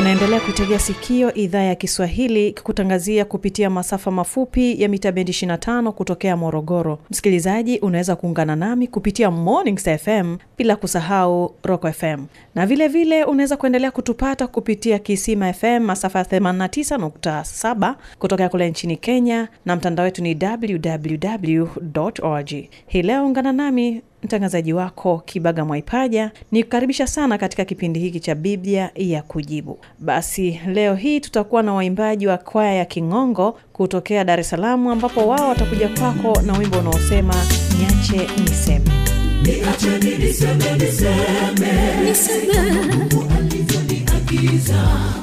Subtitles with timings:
[0.00, 6.36] unaendelea kuitegea sikio idhaa ya kiswahili ikikutangazia kupitia masafa mafupi ya mita bendi 25 kutokea
[6.36, 6.98] morogoro.
[7.10, 13.56] Msikilizaji unaweza kuungana nami kupitia mornings fm bila kusahau rock fm na vile vile unaweza
[13.56, 20.22] kuendelea kutupata kupitia kisima fm masafa ya 89.7 kutokea kule nchini kenya na mtandao wetu
[20.22, 21.66] ni www
[22.22, 22.50] org
[22.86, 28.34] hii leo ungana nami mtangazaji wako kibaga mwaipaja ni kukaribisha sana katika kipindi hiki cha
[28.34, 29.78] biblia ya kujibu.
[29.98, 35.28] Basi leo hii tutakuwa na waimbaji wa kwaya ya kingongo kutokea dar es salaam ambapo
[35.28, 37.34] wao watakuja kwako na wimbo unaosema
[37.78, 38.90] niache niseme.
[39.42, 41.72] Niacheni niseme niseme.
[42.96, 44.74] Mungu alivyoniagiza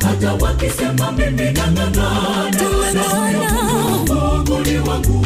[0.08, 2.62] hata wakisema mimi nang'ang'ana.
[4.08, 5.26] Mungu ni wangu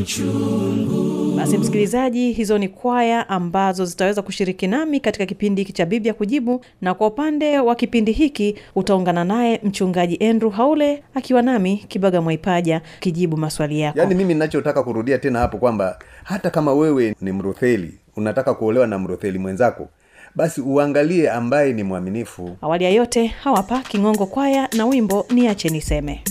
[0.00, 6.14] uchungu basi msikilizaji hizo ni kwaya ambazo zitaweza kushiriki nami katika kipindi hiki cha biblia
[6.14, 12.20] kujibu na kwa upande wa kipindi hiki utaungana naye mchungaji andrew haule akiwa nami kibaga
[12.20, 13.98] mwaipaja kijibu maswali yako.
[13.98, 18.98] Yaani mimi ninachotaka kurudia tena hapo kwamba hata kama wewe ni mrotheli unataka kuolewa na
[18.98, 19.88] mrotheli mwenzako
[20.34, 22.56] basi uangalie ambaye ni mwaminifu.
[22.62, 26.22] Awali ya yote hawapa kingongo kwaya na wimbo niache niseme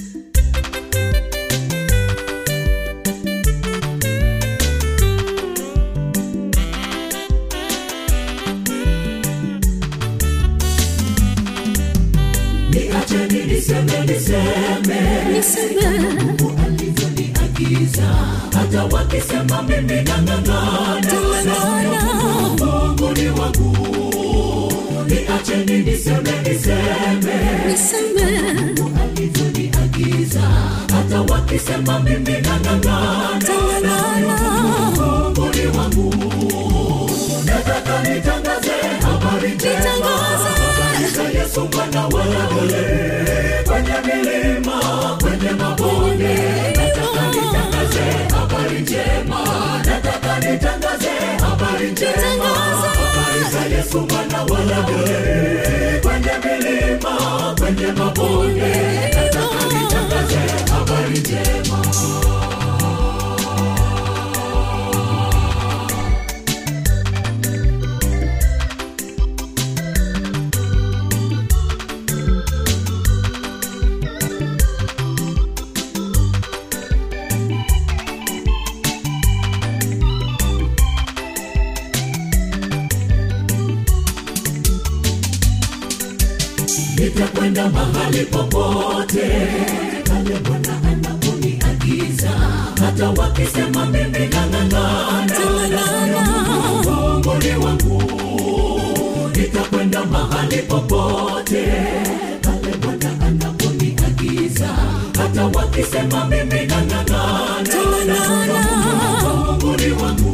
[13.68, 15.02] niacheni niseme.
[15.34, 16.00] Niseme.
[16.24, 18.03] Mungu alivyoniagiza
[18.53, 21.12] hata wakisema mimi nang'ang'ana.
[22.59, 23.78] Mungu ni wangu.
[25.08, 27.36] Niacheni niseme niseme.
[28.53, 30.42] Mungu alivyoniagiza
[30.96, 33.40] hata wakisema mimi nang'ang'ana.
[34.97, 36.14] Mungu ni wangu.
[37.46, 38.72] Nataka nitangaze
[39.02, 40.16] habari njema.
[41.34, 42.36] Yesu mwana wale
[43.75, 44.80] kwenye milima
[45.22, 46.36] kwenye mabonde.
[46.75, 48.06] Nataka nitangaze
[48.36, 49.40] habari njema.
[49.86, 51.09] Nataka nitangaze
[51.41, 52.46] habari njema.
[52.46, 54.81] Habari za yesu mwana wale
[56.02, 57.16] kwenye milima
[57.59, 58.75] kwenye mabonde.
[59.16, 60.40] Nataka nitangaze
[60.72, 61.78] habari njema
[105.93, 107.20] hata mimi nang'ang'ana
[110.02, 110.32] wangu.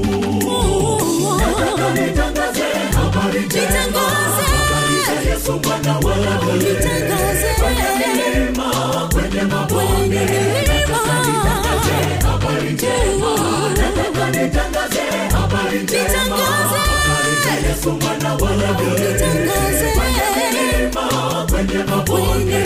[1.95, 4.05] Nitangaze habari njema.
[5.05, 6.73] Za yesu Bwana wale kwenye
[7.97, 8.69] milima
[9.13, 10.25] kwenye mabonde.
[10.67, 13.31] Nataka nitangaze habari njema.
[13.77, 15.01] Nataka nitangaze
[15.33, 16.37] habari njema.
[17.43, 19.09] Za yesu Bwana wale kwenye
[20.53, 21.05] milima
[21.51, 22.61] kwenye mabonde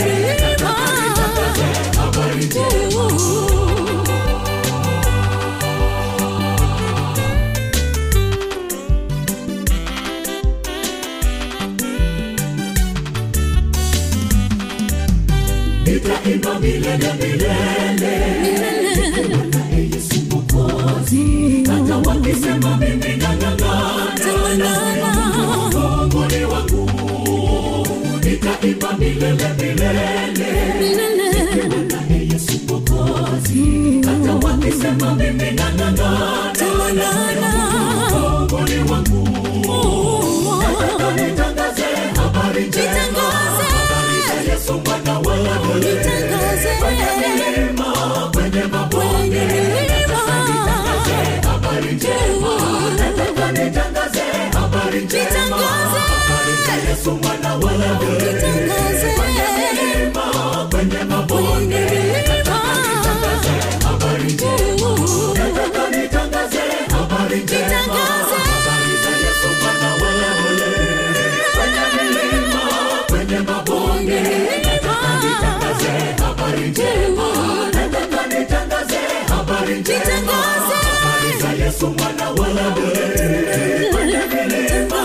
[28.98, 31.15] milele milele
[34.66, 36.08] hata wakisema mimi nang'ang'ana
[38.68, 39.28] ni wangu
[41.16, 41.84] nitangaze
[42.16, 43.26] habari njema.
[44.48, 45.88] Yesu mwana wa Daudi
[48.32, 51.16] kwenye mabonde nitangaze
[51.48, 52.52] habari njema.
[53.52, 54.22] Nitangaze
[54.52, 55.60] habari njema.
[56.88, 58.85] Yesu mwana wa Daudi
[79.86, 84.96] habari njema habari za Yesu mwana wa Daudi kwenye milima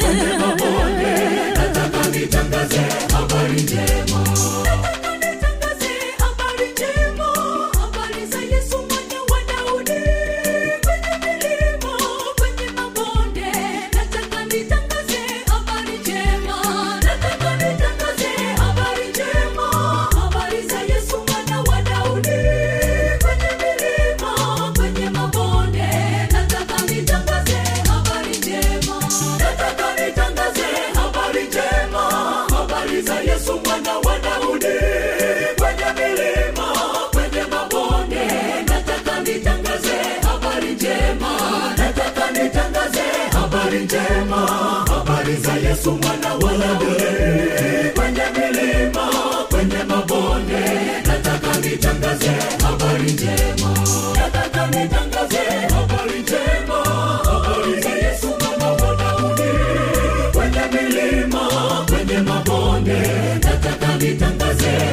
[0.00, 1.14] kwenye mabonde
[1.54, 2.80] nataka nitangaze
[3.12, 4.09] habari njema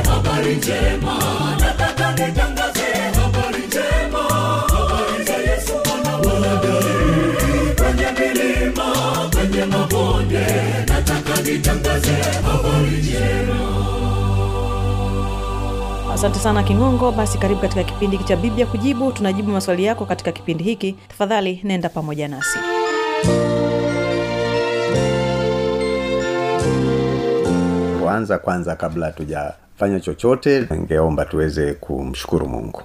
[0.10, 0.56] habari
[10.88, 12.16] nataka nitangaze
[12.46, 13.47] habari njema
[16.18, 17.12] asante sana kingongo.
[17.12, 19.12] Basi karibu katika kipindi hiki cha biblia kujibu.
[19.12, 20.94] Tunajibu maswali yako katika kipindi hiki.
[21.08, 22.60] Tafadhali nenda pamoja nasi.
[28.04, 32.82] Kwanza kwanza kabla hatujafanya chochote ningeomba tuweze kumshukuru mungu.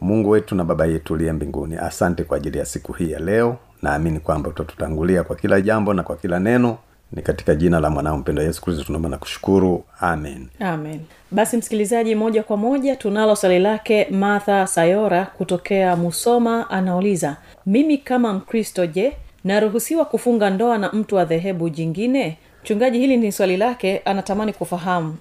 [0.00, 3.56] Mungu wetu na baba yetu uliye mbinguni asante kwa ajili ya siku hii ya leo.
[3.82, 6.78] Naamini kwamba utatutangulia kwa kila jambo na kwa kila neno
[7.12, 9.84] ni katika jina la mwanao mpendo yesu kristo tunaomba na kushukuru.
[10.00, 10.48] Amen.
[10.60, 11.00] Amen.
[11.30, 16.70] Basi msikilizaji moja kwa moja tunalo swali lake martha sayora kutokea musoma.
[16.70, 17.36] Anauliza
[17.66, 19.12] mimi kama mkristo je
[19.44, 22.38] naruhusiwa kufunga ndoa na mtu wa dhehebu jingine?
[22.62, 25.16] Mchungaji hili ni swali lake anatamani kufahamu.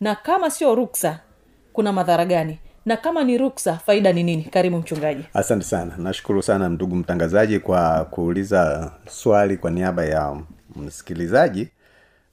[0.00, 1.18] Na kama sio ruksa
[1.72, 2.58] kuna madhara gani?
[2.86, 4.42] Na kama ni ruksa faida ni nini?
[4.44, 5.24] Karibu mchungaji.
[5.34, 5.94] Asante sana.
[5.98, 10.36] Nashukuru sana ndugu mtangazaji kwa kuuliza swali kwa niaba ya
[10.78, 11.68] msikilizaji.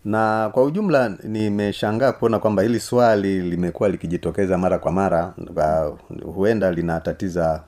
[0.05, 5.33] Na kwa ujumla nimeshangaa kuona kwamba hili swali limekuwa likijitokeza mara kwa mara
[6.25, 7.63] huenda linatatiza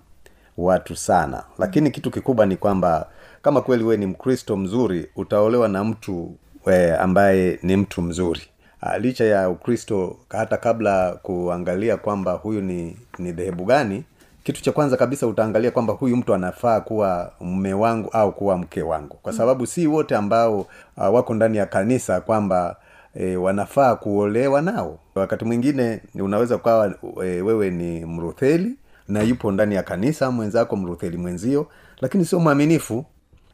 [0.57, 1.43] watu sana.
[1.59, 3.07] Lakini kitu kikubwa ni kwamba
[3.41, 8.41] kama kweli wewe ni mkristo mzuri utaolewa na mtu we, ambaye ni mtu mzuri.
[8.83, 14.03] Uh, licha ya ukristo hata kabla kuangalia kwamba huyu ni ni dhehebu gani
[14.47, 18.81] kitu cha kwanza kabisa utaangalia kwamba huyu mtu anafaa kuwa mme wangu au kuwa mke
[18.81, 19.17] wangu.
[19.21, 20.59] Kwa sababu si wote ambao
[20.97, 22.75] uh, wako ndani ya kanisa kwamba
[23.15, 24.99] e, wanafaa kuolewa nao.
[25.15, 28.75] Wakati mwingine unaweza ukawa e, wewe ni mrutheli
[29.07, 31.67] na yupo ndani ya kanisa mwenzako mrutheli mwenzio
[32.01, 33.05] lakini sio mwaminifu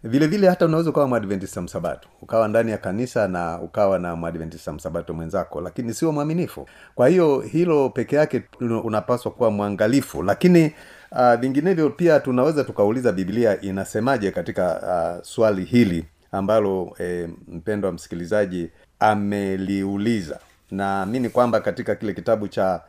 [0.03, 4.74] vile vile hata unaweza ukawa mwadventista msabato ukawa ndani ya kanisa na ukawa na mwadventista
[4.74, 6.67] msabato mwenzako lakini sio mwaminifu.
[6.95, 8.43] Kwa hiyo hilo peke yake
[8.83, 10.24] unapaswa kuwa mwangalifu.
[10.24, 10.74] Lakini
[11.12, 14.79] uh, vinginevyo pia tunaweza tukauliza biblia inasemaje katika
[15.17, 18.69] uh, swali hili ambalo eh, mpendo wa msikilizaji
[19.00, 20.39] ameliuliza.
[20.72, 22.81] Naamini kwamba katika kile kitabu cha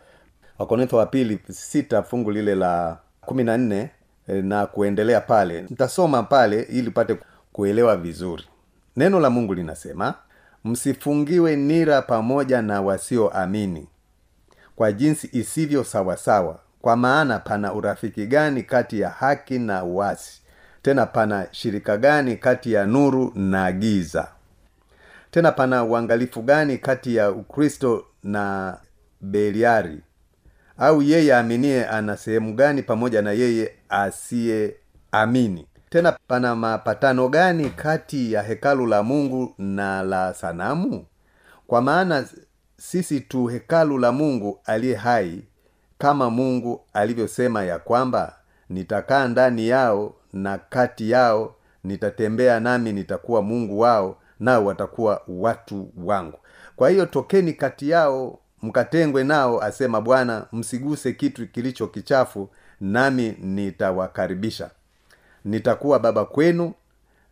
[0.59, 3.91] wakorintho wa pili sita fungu lile la kumi na nne
[4.29, 7.17] na kuendelea pale nitasoma pale ili upate
[7.53, 8.45] kuelewa vizuri.
[8.97, 10.15] Neno la mungu linasema
[10.65, 13.89] msifungiwe nira pamoja na wasioamini
[14.77, 16.59] kwa jinsi isivyo sawasawa.
[16.81, 20.41] Kwa maana pana urafiki gani kati ya haki na uasi?
[20.83, 24.29] Tena pana shirika gani kati ya nuru na giza?
[25.31, 28.77] Tena pana uangalifu gani kati ya ukristo na
[29.21, 30.01] beliari
[30.79, 38.33] au yeye aaminie ana sehemu gani pamoja na yeye asiyeamini tena pana mapatano gani kati
[38.33, 41.05] ya hekalu la mungu na la sanamu?
[41.67, 42.25] Kwa maana
[42.77, 45.43] sisi tu hekalu la mungu aliye hai
[45.99, 48.35] kama mungu alivyosema ya kwamba
[48.69, 51.55] nitakaa ndani yao na kati yao
[51.85, 56.39] nitatembea nami nitakuwa mungu wao nao watakuwa watu wangu.
[56.77, 62.49] Kwa hiyo tokeni kati yao mkatengwe nao asema bwana msiguse kitu kilicho kichafu
[62.81, 64.71] nami nitawakaribisha.
[65.45, 66.73] Nitakuwa baba kwenu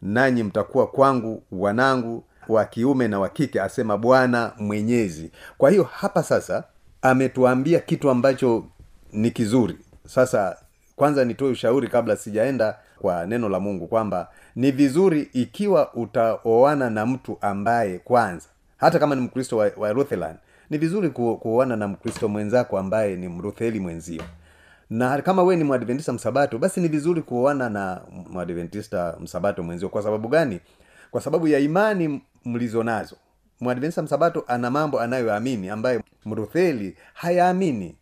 [0.03, 5.31] nanyi mtakuwa kwangu wanangu wa kiume na wa kike asema bwana mwenyezi.
[5.59, 6.65] Kwa hiyo hapa sasa
[7.03, 8.65] ametuambia kitu ambacho
[9.13, 9.79] ni kizuri.
[10.07, 10.57] Sasa
[10.97, 17.07] kwanza nitoe ushauri kabla sijaenda kwa neno la mungu kwamba ni vizuri ikiwa utaoana na
[17.07, 18.47] mtu ambaye kwanza
[18.77, 20.37] hata kama ni mkristo wa, wa Lutheran
[20.73, 24.23] ni vizuri ku, kuoana na mkristo mwenzako ambaye ni mrutheli mwenzio.
[24.91, 28.01] Na kama we ni mwadventista msabato basi ni vizuri kuoana na
[28.31, 29.89] mwadventista msabato mwenzio.
[29.89, 30.61] Kwa sababu gani?
[31.11, 33.17] Kwa sababu ya imani mlizo nazo.
[33.61, 37.97] Mwadventista msabato ana mambo anayoamini ambaye mrutheli hayaamini.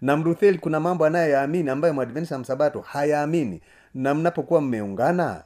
[0.00, 3.60] Na mrutheli kuna mambo anayoyaamini ambayo mwadventista msabato hayaamini.
[3.94, 5.42] Na mnapokuwa mmeungana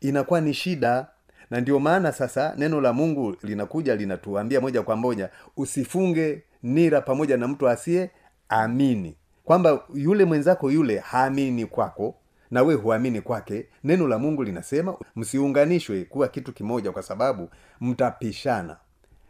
[0.00, 1.06] inakuwa ni shida
[1.50, 7.36] na ndio maana sasa neno la mungu linakuja linatuambia moja kwa moja usifunge nira pamoja
[7.36, 8.10] na mtu asiye
[8.48, 9.16] amini.
[9.44, 12.14] Kwamba yule mwenzako yule haamini kwako
[12.50, 17.48] na we huamini kwake neno la mungu linasema msiunganishwe kuwa kitu kimoja kwa sababu
[17.80, 18.76] mtapishana.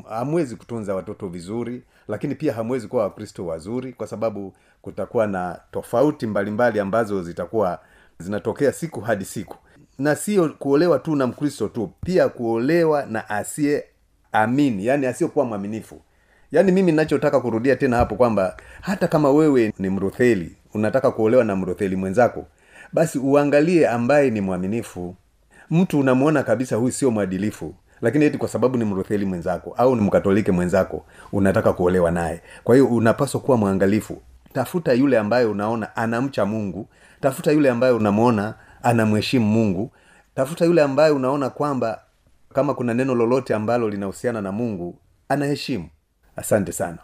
[0.08, 6.26] Hamwezi kutunza watoto vizuri lakini pia hamwezi kuwa wakristo wazuri kwa sababu kutakuwa na tofauti
[6.26, 7.78] mbalimbali mbali ambazo zitakuwa
[8.18, 9.56] zinatokea siku hadi siku
[9.98, 13.84] na sio kuolewa tu na mkristo tu pia kuolewa na asiye
[14.32, 16.00] amini yani asiyokuwa mwaminifu.
[16.52, 21.56] Yaani mimi nachotaka kurudia tena hapo kwamba hata kama wewe ni mrutheli unataka kuolewa na
[21.56, 22.46] mrutheli mwenzako
[22.92, 25.14] basi uangalie ambaye ni mwaminifu.
[25.70, 30.02] Mtu unamwona kabisa huyu sio mwadilifu lakini eti kwa sababu ni mrutheli mwenzako au ni
[30.02, 32.42] mkatoliki mwenzako unataka kuolewa naye.
[32.64, 34.22] Kwa hiyo unapaswa kuwa mwangalifu.
[34.52, 36.88] Tafuta yule ambaye unaona anamcha mungu
[37.20, 39.90] tafuta yule ambaye unamwona anamheshimu mungu
[40.34, 42.00] tafuta yule ambaye unaona kwamba
[42.54, 45.88] kama kuna neno lolote ambalo linahusiana na mungu anaheshimu.
[46.36, 46.98] Asante sana.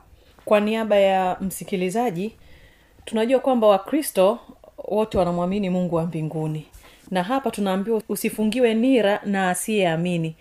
[0.45, 2.37] Kwa niaba ya msikilizaji
[3.05, 4.39] tunajua kwamba wakristo
[4.89, 6.67] wote wanamwamini mungu wa mbinguni.
[7.11, 10.37] Na hapa tunaambiwa usifungiwe nira na asiyeamini.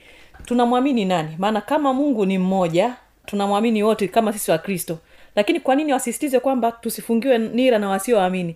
[0.45, 1.35] Tunamwamini nani?
[1.37, 2.95] Maana kama mungu ni mmoja
[3.25, 4.97] tunamwamini wote kama sisi wakristo.
[5.35, 8.55] Lakini kwa nini wasisitize kwamba tusifungiwe nira na wasioamini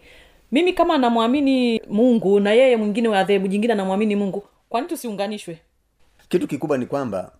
[0.56, 5.60] mimi kama namwamini mungu na yeye mwingine wa dhehebu jingine anamwamini mungu kwa nini tusiunganishwe?
[6.30, 7.32] Kitu kikubwa ni kwamba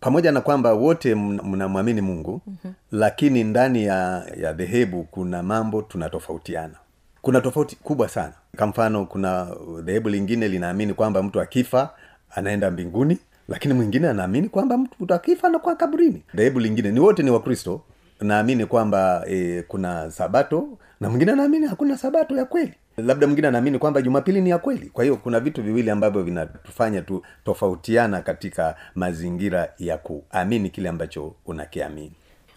[0.00, 2.72] pamoja na kwamba wote mnamwamini mungu mm-hmm.
[2.92, 6.74] lakini ndani ya ya dhehebu kuna mambo tunatofautiana.
[7.22, 8.32] Kuna tofauti kubwa sana.
[8.56, 11.90] Kwa mfano kuna dhehebu lingine linaamini kwamba mtu akifa
[12.30, 16.22] anaenda mbinguni lakini mwingine anaamini kwamba mtu akifa anakuwa kaburini.
[16.34, 17.80] Dhehebu lingine ni wote ni wakristo
[18.20, 20.68] naamini kwamba e, kuna sabato
[21.00, 22.74] na mwingine anaamini hakuna sabato ya kweli.
[22.96, 24.86] Labda mwingine anaamini kwamba jumapili ni ya kweli.
[24.90, 31.34] Kwa hiyo kuna vitu viwili ambavyo vinatufanya tu tofautiana katika mazingira ya kuamini kile ambacho
[31.46, 32.12] unakiamini.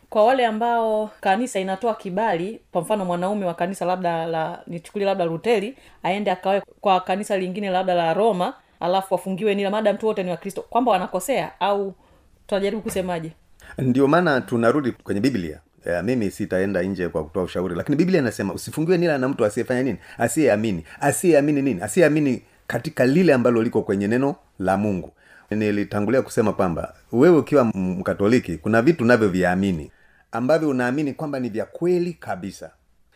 [0.10, 5.26] Kwa wale ambao kanisa inatoa kibali kwa mfano mwanaume wa kanisa labda la nichukulie labda
[5.26, 10.24] ruteli aende akawe kwa kanisa lingine labda la roma alafu wafungiwe nila madam mtu wote
[10.24, 11.94] ni wakristo kwamba wanakosea au
[12.48, 13.32] tunajaribu kusemaje?
[13.78, 18.54] Ndio maana tunarudi kwenye biblia ya, mimi sitaenda nje kwa kutoa ushauri lakini biblia inasema
[18.54, 19.98] usifungiwe nila na mtu asiyefanya nini?
[20.18, 20.86] Asiyeamini.
[21.00, 21.82] Asiyeamini nini?
[21.82, 25.12] Asiyeamini katika lile ambalo liko kwenye neno la mungu.
[25.52, 29.92] Nilitangulia kusema kwamba wewe ukiwa mkatoliki kuna vitu unavyoviamini
[30.32, 32.72] ambavyo unaamini kwamba ni vya kweli kabisa.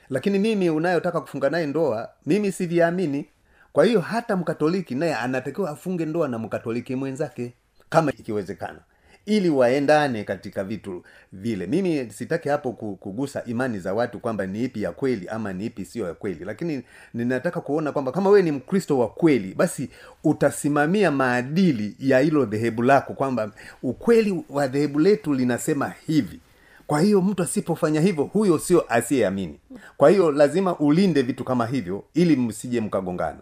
[0.10, 3.26] Lakini mimi unayotaka kufunga naye ndoa mimi siviamini.
[3.74, 7.54] Kwa hiyo hata mkatoliki naye anatakiwa afunge ndoa na mkatoliki mwenzake
[7.90, 8.80] kama ikiwezekana
[9.28, 11.04] ili waendane katika vitu
[11.34, 11.68] vile.
[11.68, 15.86] Mimi sitaki hapo kugusa imani za watu kwamba ni ipi ya kweli ama ni ipi
[15.86, 16.46] siyo ya kweli.
[16.46, 19.90] Lakini ninataka kuona kwamba kama wewe ni mkristo wa kweli basi
[20.24, 23.52] utasimamia maadili ya hilo dhehebu lako kwamba
[23.84, 26.40] ukweli wa dhehebu letu linasema hivi.
[26.88, 29.60] Kwa hiyo mtu asipofanya hivyo huyo sio asiyeamini.
[29.98, 33.40] Kwa hiyo lazima ulinde vitu kama hivyo ili msije mkagongana.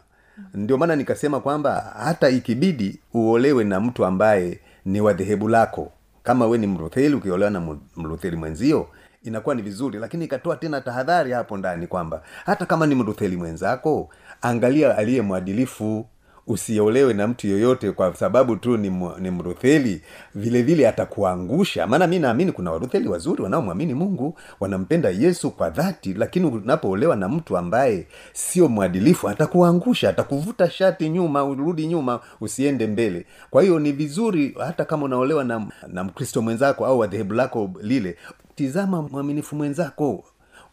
[0.53, 5.91] Ndio maana nikasema kwamba hata ikibidi uolewe na mtu ambaye ni wa dhehebu lako.
[6.23, 8.87] Kama we ni mrutheli ukiolewa na mrutheli mwenzio
[9.23, 14.09] inakuwa ni vizuri lakini ikatoa tena tahadhari hapo ndani kwamba hata kama ni mrutheli mwenzako
[14.41, 16.05] angalia aliye mwadilifu
[16.47, 20.01] usiolewe na mtu yoyote kwa sababu tu ni, ni mrutheli
[20.35, 21.87] vile vile atakuangusha.
[21.87, 27.29] Maana mi naamini kuna warutheli wazuri wanaomwamini mungu wanampenda yesu kwa dhati lakini unapoolewa na
[27.29, 33.25] mtu ambaye sio mwadilifu atakuangusha atakuvuta shati nyuma urudi nyuma usiende mbele.
[33.49, 38.17] Kwa hiyo ni vizuri hata kama unaolewa na, na mkristo mwenzako au wadhehebu lako lile
[38.55, 40.23] tizama mwaminifu mwenzako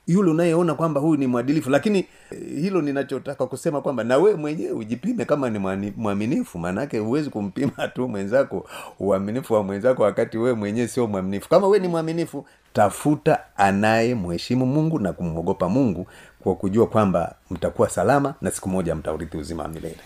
[0.07, 1.71] yule unayeona kwamba huyu ni mwadilifu.
[1.71, 1.99] Lakini
[2.31, 5.59] eh, hilo ninachotaka kusema kwamba na wewe mwenyewe ujipime kama ni
[5.97, 6.59] mwaminifu.
[6.59, 8.69] Maanake huwezi kumpima tu mwenzako
[9.01, 11.49] uaminifu wa mwenzako wakati wewe mwenyewe sio mwaminifu.
[11.49, 16.07] Kama wewe ni mwaminifu tafuta anaye mheshimu mungu na kumwogopa mungu
[16.41, 19.97] kwa kujua kwamba mtakuwa salama na siku moja mtaurithi uzima wa milele.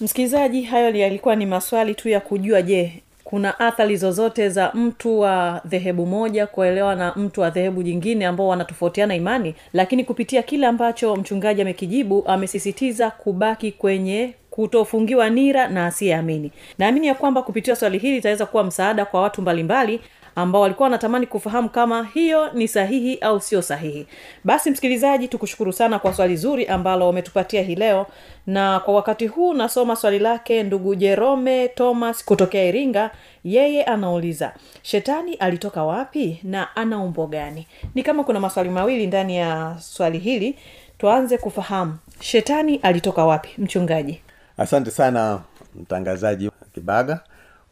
[0.00, 5.60] Msikilizaji hayo yalikuwa ni maswali tu ya kujua je kuna athari zozote za mtu wa
[5.64, 9.54] dhehebu moja kuelewa na mtu wa dhehebu jingine ambao wanatofautiana imani?
[9.72, 16.50] Lakini kupitia kile ambacho mchungaji amekijibu amesisitiza kubaki kwenye kutofungiwa nira na asiyeamini.
[16.78, 20.00] Naamini ya kwamba kupitia swali hili itaweza kuwa msaada kwa watu mbalimbali
[20.36, 24.06] ambao walikuwa wanatamani kufahamu kama hiyo ni sahihi au sio sahihi.
[24.44, 28.06] Basi msikilizaji tukushukuru sana kwa swali zuri ambalo umetupatia hii leo.
[28.46, 33.10] Na kwa wakati huu nasoma swali lake ndugu jerome thomas kutokea iringa.
[33.44, 34.52] Yeye anauliza
[34.82, 37.66] shetani alitoka wapi na ana umbo gani?
[37.94, 40.58] Ni kama kuna maswali mawili ndani ya swali hili.
[40.98, 43.48] Tuanze kufahamu shetani alitoka wapi?
[43.58, 44.20] Mchungaji.
[44.58, 45.40] Asante sana
[45.74, 47.20] mtangazaji kibaga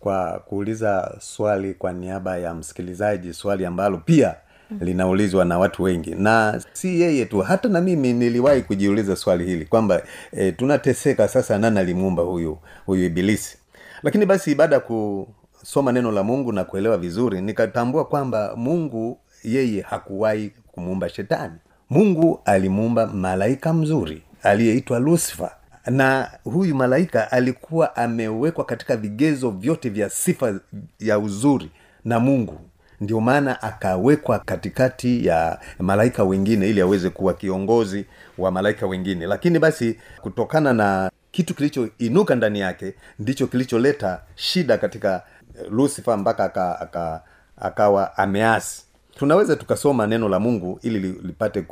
[0.05, 4.35] kwa kuuliza swali kwa niaba ya msikilizaji swali ambalo pia
[4.81, 6.15] linaulizwa na watu wengi.
[6.15, 11.59] Na si yeye tu hata na mimi niliwahi kujiuliza swali hili kwamba e, tunateseka sasa
[11.59, 13.59] nani alimuumba huyu huyu ibilisi?
[14.03, 19.81] Lakini basi baada ya kusoma neno la mungu na kuelewa vizuri nikatambua kwamba mungu yeye
[19.81, 21.55] hakuwahi kumuumba shetani.
[21.91, 25.51] Mungu alimuumba malaika mzuri aliyeitwa lusifa
[25.87, 30.61] na huyu malaika alikuwa amewekwa katika vigezo vyote vya sifa
[31.01, 31.71] ya uzuri
[32.05, 32.61] na mungu.
[33.01, 38.05] Ndio maana akawekwa katikati ya malaika wengine ili aweze kuwa kiongozi
[38.39, 39.27] wa malaika wengine.
[39.27, 45.23] Lakini basi kutokana na kitu kilichoinuka ndani yake ndicho kilicholeta shida katika
[45.55, 47.23] lusifa lucifer mpaka aka, aka,
[47.57, 48.85] akawa ameasi.
[49.19, 51.65] Tunaweza tukasoma neno la mungu ili lipate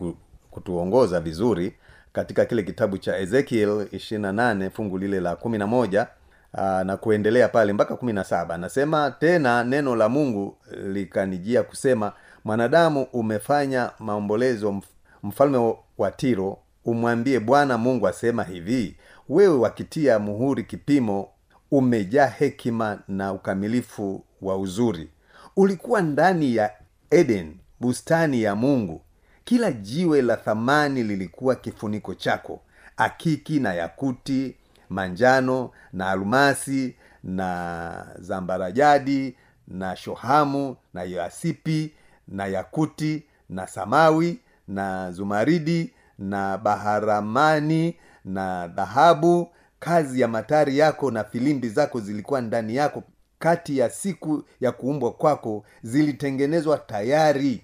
[0.50, 1.72] kutuongoza vizuri
[2.12, 6.06] katika kile kitabu cha ezekiel 28 fungu lile la 11
[6.54, 12.12] aa, na kuendelea pale mpaka 17 anasema tena neno la mungu likanijia kusema
[12.44, 14.80] mwanadamu umefanya maombolezo
[15.22, 18.96] mfalme wa tiro umwambie bwana mungu asema hivi
[19.28, 21.28] wewe wakitia muhuri kipimo
[21.70, 25.08] umejaa hekima na ukamilifu wa uzuri.
[25.56, 26.70] Ulikuwa ndani ya
[27.10, 29.02] eden bustani ya mungu
[29.44, 32.60] kila jiwe la thamani lilikuwa kifuniko chako.
[32.96, 34.56] Akiki na yakuti
[34.88, 39.36] manjano na almasi na zambarajadi
[39.68, 41.92] na shohamu na yasipi
[42.28, 49.48] na yakuti na samawi na zumaridi na baharamani na dhahabu.
[49.80, 53.02] Kazi ya matari yako na filimbi zako zilikuwa ndani yako.
[53.38, 57.62] Kati ya siku ya kuumbwa kwako zilitengenezwa tayari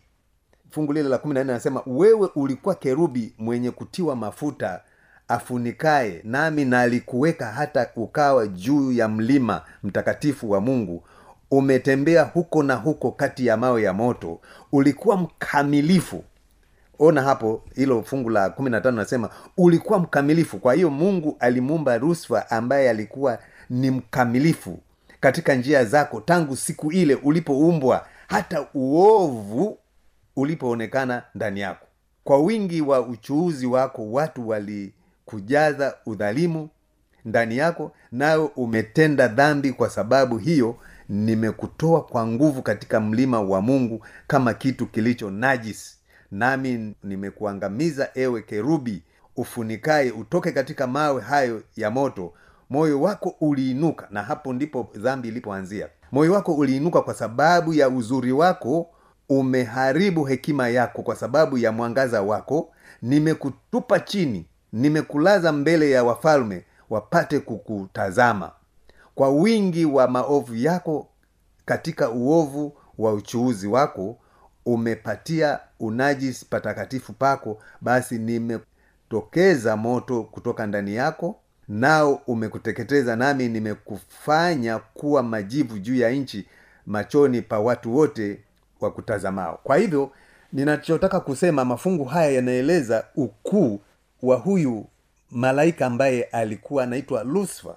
[0.70, 4.80] fungu lile la kumi na nne anasema wewe ulikuwa kerubi mwenye kutiwa mafuta
[5.28, 11.02] afunikaye nami nalikuweka hata ukawa juu ya mlima mtakatifu wa mungu.
[11.50, 14.40] Umetembea huko na huko kati ya mawe ya moto.
[14.72, 16.24] Ulikuwa mkamilifu.
[16.98, 20.58] Ona hapo hilo fungu la kumi na tano nasema ulikuwa mkamilifu.
[20.58, 23.38] Kwa hiyo mungu alimuumba rusfa ambaye alikuwa
[23.70, 24.78] ni mkamilifu
[25.20, 28.06] katika njia zako tangu siku ile ulipoumbwa.
[28.26, 29.78] Hata uovu
[30.42, 31.86] ulipoonekana ndani yako.
[32.24, 36.68] Kwa wingi wa uchuuzi wako watu walikujaza udhalimu
[37.24, 40.76] ndani yako nawe umetenda dhambi kwa sababu hiyo
[41.08, 45.96] nimekutoa kwa nguvu katika mlima wa mungu kama kitu kilicho najisi
[46.30, 49.02] nami nimekuangamiza ewe kerubi
[49.36, 52.32] ufunikaye utoke katika mawe hayo ya moto.
[52.70, 55.88] Moyo wako uliinuka na hapo ndipo dhambi ilipoanzia.
[56.12, 58.90] Moyo wako uliinuka kwa sababu ya uzuri wako
[59.28, 62.70] umeharibu hekima yako kwa sababu ya mwangaza wako
[63.02, 68.50] nimekutupa chini nimekulaza mbele ya wafalme wapate kukutazama.
[69.14, 71.08] Kwa wingi wa maovu yako
[71.64, 74.18] katika uovu wa uchuuzi wako
[74.66, 81.36] umepatia unajisi patakatifu pako basi nimetokeza moto kutoka ndani yako
[81.68, 86.46] nao umekuteketeza nami nimekufanya kuwa majivu juu ya nchi
[86.86, 88.40] machoni pa watu wote
[88.80, 90.10] wa kutazamao kwa hivyo
[90.52, 93.80] ninachotaka kusema mafungu haya yanaeleza ukuu
[94.22, 94.86] wa huyu
[95.30, 97.74] malaika ambaye alikuwa anaitwa lucifer.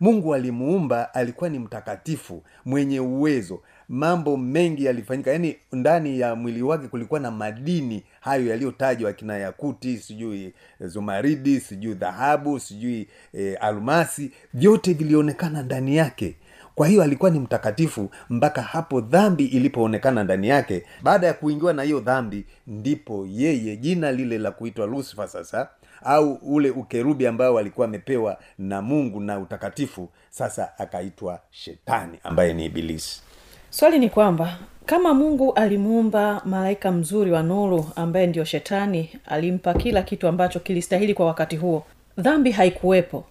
[0.00, 3.60] Mungu alimuumba alikuwa ni mtakatifu mwenye uwezo.
[3.88, 9.96] Mambo mengi yalifanyika yaani ndani ya mwili wake kulikuwa na madini hayo yaliyotajwa akina yakuti
[9.98, 10.52] sijui eh,
[10.88, 16.36] zumaridi sijui dhahabu sijui e, almasi vyote vilionekana ndani yake
[16.74, 20.82] kwa hiyo alikuwa ni mtakatifu mpaka hapo dhambi ilipoonekana ndani yake.
[21.02, 25.68] Baada ya kuingiwa na hiyo dhambi ndipo yeye jina lile la kuitwa lusifa sasa
[26.04, 32.64] au ule ukerubi ambao alikuwa amepewa na mungu na utakatifu sasa akaitwa shetani ambaye ni
[32.64, 33.22] ibilisi.
[33.70, 40.02] Swali ni kwamba kama mungu alimuumba malaika mzuri wa nuru ambaye ndiyo shetani alimpa kila
[40.02, 41.86] kitu ambacho kilistahili kwa wakati huo
[42.18, 43.24] dhambi haikuwepo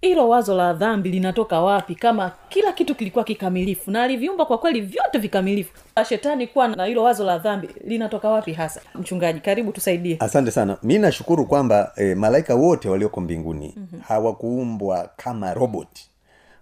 [0.00, 4.80] hilo wazo la dhambi linatoka wapi kama kila kitu kilikuwa kikamilifu na aliviumba kwa kweli
[4.80, 5.72] vyote vikamilifu?
[6.08, 8.80] Shetani kuwa na hilo wazo la dhambi linatoka wapi hasa?
[8.94, 10.16] Mchungaji karibu tusaidie.
[10.20, 10.76] Asante sana.
[10.82, 14.00] Mi nashukuru kwamba e, malaika wote walioko mbinguni mm-hmm.
[14.00, 16.10] hawakuumbwa kama roboti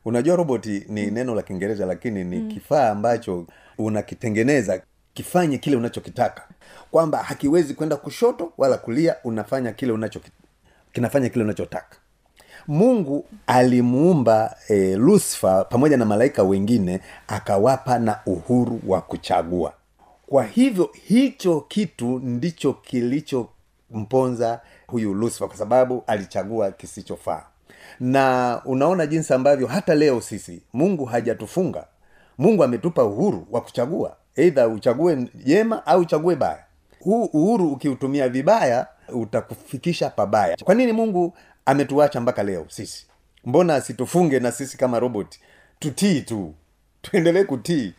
[0.04, 1.14] unajua roboti ni mm-hmm.
[1.14, 2.50] neno la kiingereza lakini ni mm-hmm.
[2.52, 3.46] kifaa ambacho
[3.78, 4.82] unakitengeneza
[5.14, 6.42] kifanye kile unachokitaka.
[6.90, 10.20] Kwamba hakiwezi kwenda kushoto wala kulia unafanya kile unacho
[10.92, 11.96] kinafanya kile unachotaka
[12.68, 19.72] mungu alimuumba e, lucifer pamoja na malaika wengine akawapa na uhuru wa kuchagua.
[20.26, 27.42] Kwa hivyo hicho kitu ndicho kilichomponza huyu lucifer kwa sababu alichagua kisichofaa.
[28.00, 31.86] Na unaona jinsi ambavyo hata leo sisi mungu hajatufunga.
[32.38, 34.16] Mungu ametupa uhuru wa kuchagua.
[34.36, 36.64] Eidha uchague jema au uchague baya.
[37.00, 40.56] Huu uhuru ukiutumia vibaya utakufikisha pabaya.
[40.64, 41.34] Kwa nini mungu
[41.68, 43.06] ametuacha mpaka leo sisi.
[43.44, 45.36] Mbona asitufunge na sisi kama robot?
[45.78, 46.54] Tutii tu.
[47.02, 47.94] Tuendelee kutii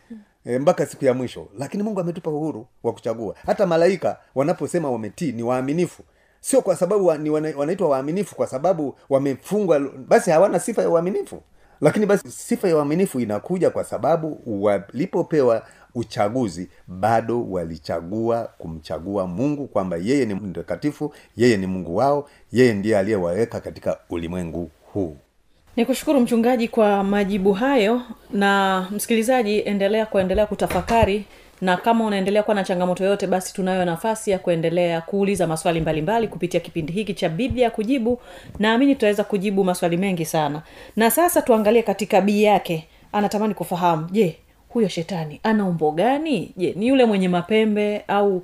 [0.46, 1.48] e, mpaka siku ya mwisho.
[1.58, 3.36] Lakini mungu ametupa uhuru wa kuchagua.
[3.46, 6.04] Hata malaika wanaposema wametii ni waaminifu.
[6.40, 10.90] Sio kwa sababu wa, ni wana, wanaitwa waaminifu kwa sababu wamefungwa basi hawana sifa ya
[10.90, 11.42] uaminifu.
[11.82, 19.98] Lakini basi sifa ya uaminifu inakuja kwa sababu walipopewa uchaguzi bado walichagua kumchagua mungu kwamba
[19.98, 25.18] yeye ni mtakatifu yeye ni mungu wao yeye ndiye aliyewaweka katika ulimwengu huu.
[25.76, 31.26] Ni kushukuru mchungaji kwa majibu hayo na msikilizaji endelea kuendelea kutafakari
[31.62, 36.18] na kama unaendelea kuwa na changamoto yote basi tunayo nafasi ya kuendelea kuuliza maswali mbalimbali
[36.20, 38.22] mbali kupitia kipindi hiki cha biblia ya kujibu.
[38.60, 40.62] Naamini tutaweza kujibu maswali mengi sana.
[40.96, 42.88] Na sasa tuangalie katika bii yake.
[43.12, 44.08] Anatamani kufahamu.
[44.12, 44.38] Je
[44.70, 46.54] huyo shetani ana umbo gani?
[46.58, 48.42] Je ni yule mwenye mapembe au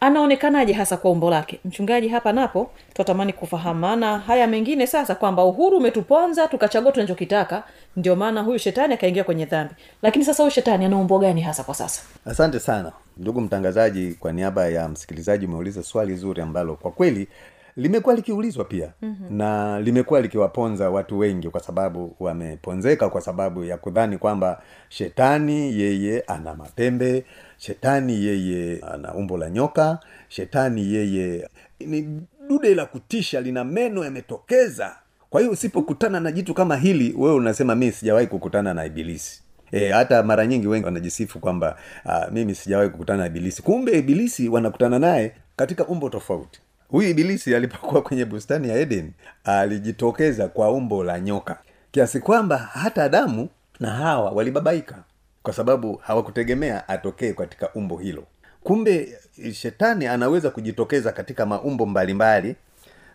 [0.00, 1.60] anaonekanaje hasa kwa umbo lake?
[1.64, 7.62] Mchungaji hapa napo twatamani kufahamana haya mengine sasa kwamba uhuru umetuponza tukachagua tunachokitaka
[7.96, 9.74] ndio maana huyu shetani akaingia kwenye dhambi.
[10.02, 12.02] Lakini sasa huyu shetani ana umbo gani hasa kwa sasa?
[12.26, 12.92] Asante sana.
[13.16, 17.28] Ndugu mtangazaji kwa niaba ya msikilizaji umeuliza swali zuri ambalo kwa kweli
[17.76, 18.92] limekuwa likiulizwa pia.
[19.02, 19.36] Mm-hmm.
[19.38, 26.20] na limekuwa likiwaponza watu wengi kwa sababu wameponzeka kwa sababu ya kudhani kwamba shetani yeye
[26.20, 27.24] ana mapembe
[27.56, 31.48] shetani yeye ana umbo la nyoka shetani yeye
[31.80, 34.96] ni dude la kutisha lina meno yametokeza.
[35.30, 39.42] Kwa hiyo usipokutana na jitu kama hili wewe unasema mi sijawahi kukutana na ibilisi.
[39.72, 43.62] E, hata mara nyingi wengi wanajisifu kwamba uh, mimi sijawahi kukutana na ibilisi.
[43.62, 49.12] Kumbe ibilisi wanakutana naye katika umbo tofauti huyu ibilisi alipokuwa kwenye bustani ya eden
[49.44, 51.58] alijitokeza kwa umbo la nyoka
[51.90, 53.48] kiasi kwamba hata adamu
[53.80, 54.96] na hawa walibabaika
[55.42, 58.24] kwa sababu hawakutegemea atokee katika umbo hilo.
[58.62, 59.18] Kumbe
[59.52, 62.56] shetani anaweza kujitokeza katika maumbo mbalimbali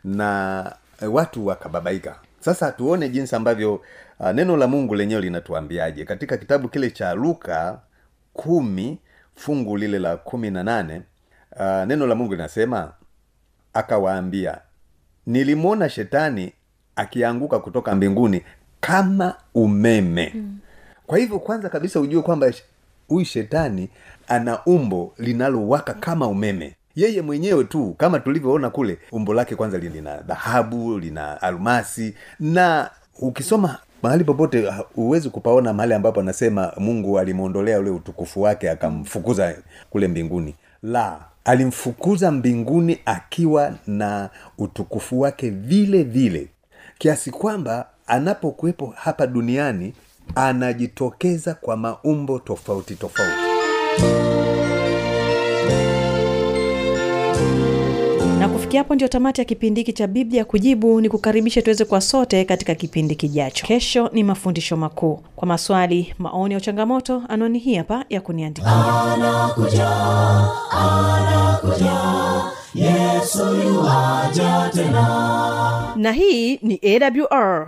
[0.04, 0.76] na
[1.12, 2.16] watu wakababaika.
[2.40, 3.82] Sasa tuone jinsi ambavyo
[4.20, 6.06] uh, neno la mungu lenyewe linatuambiaje.
[6.06, 7.80] Katika kitabu kile cha luka
[8.34, 8.98] kumi
[9.36, 11.02] fungu lile la kumi na nane
[11.60, 12.92] uh, neno la mungu linasema
[13.74, 14.58] akawaambia
[15.28, 16.52] nilimwona shetani
[16.96, 18.42] akianguka kutoka mbinguni
[18.80, 20.32] kama umeme.
[20.36, 20.58] Mm.
[21.08, 22.52] kwa hivyo kwanza kabisa ujue kwamba
[23.08, 23.90] huyu shetani
[24.28, 26.76] ana umbo linalowaka kama umeme.
[26.96, 33.78] Yeye mwenyewe tu kama tulivyoona kule umbo lake kwanza lina dhahabu lina almasi na ukisoma
[34.04, 39.56] mahali popote huwezi kupaona mahali ambapo anasema mungu alimwondolea ule utukufu wake akamfukuza
[39.90, 40.56] kule mbinguni.
[40.84, 46.48] La alimfukuza mbinguni akiwa na utukufu wake vile vile.
[46.98, 49.94] Kiasi kwamba anapokuwepo hapa duniani
[50.36, 53.42] anajitokeza kwa maumbo tofauti tofauti
[58.72, 60.46] kufikia hapo ndio tamati ya kipindi hiki cha biblia.
[60.46, 63.68] Kujibu ni kukaribisha tuweze kwa sote katika kipindi kijacho.
[63.68, 65.20] Kesho ni mafundisho makuu.
[65.36, 68.72] Kwa maswali maoni au changamoto anwani hii hapa ya kuniandikia.
[69.14, 69.90] Anakuja
[70.72, 71.98] anakuja.
[72.76, 75.94] Yesu yuwaja tena.
[75.96, 77.68] Na hii ni awr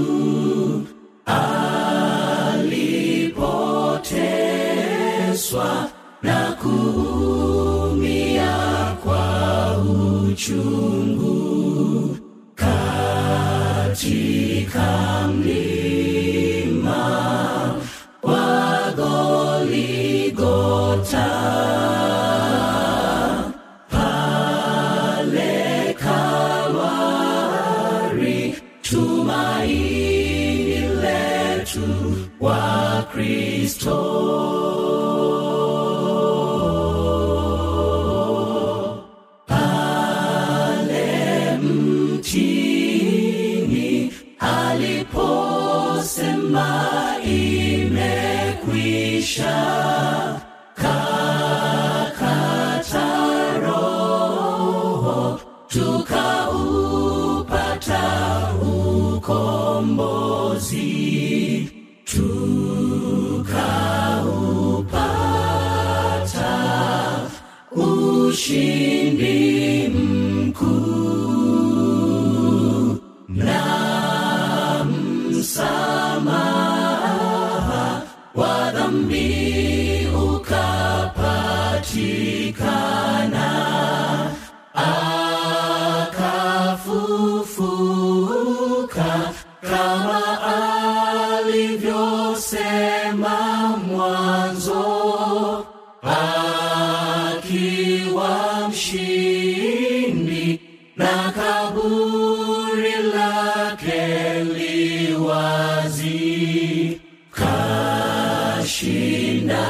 [108.68, 109.64] kashinda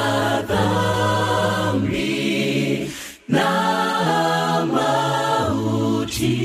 [0.50, 2.10] dhambi
[3.30, 3.50] na
[4.74, 6.38] mauti